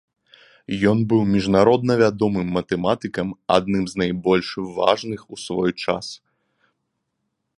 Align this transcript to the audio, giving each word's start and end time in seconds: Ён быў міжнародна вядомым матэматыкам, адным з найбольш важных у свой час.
Ён 0.91 0.97
быў 1.11 1.19
міжнародна 1.33 1.97
вядомым 2.01 2.47
матэматыкам, 2.57 3.27
адным 3.57 3.83
з 3.91 4.01
найбольш 4.03 4.49
важных 4.81 5.19
у 5.37 5.41
свой 5.45 5.71
час. 5.85 6.05